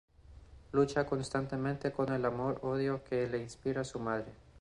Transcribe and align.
Lucha 0.71 1.05
constantemente 1.05 1.91
con 1.91 2.11
el 2.11 2.25
amor-odio 2.25 3.03
que 3.03 3.27
le 3.29 3.37
inspira 3.37 3.83
su 3.83 3.99
madre. 3.99 4.33